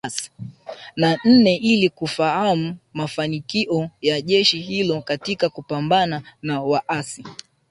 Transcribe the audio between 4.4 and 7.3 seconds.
hilo katika kupambana na waasi